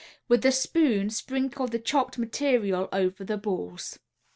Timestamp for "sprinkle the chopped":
1.11-2.17